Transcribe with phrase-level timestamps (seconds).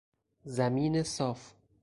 [0.45, 1.53] زمین صاف